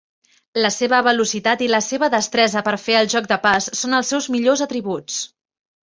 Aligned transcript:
La 0.61 0.71
seva 0.75 1.01
velocitat 1.07 1.61
i 1.67 1.67
la 1.73 1.83
seva 1.89 2.09
destresa 2.15 2.65
per 2.71 2.75
fer 2.87 2.99
el 3.03 3.13
joc 3.17 3.31
de 3.35 3.41
pas 3.47 3.71
són 3.85 3.97
els 4.03 4.13
seus 4.15 4.33
millors 4.39 4.69
atributs. 4.71 5.25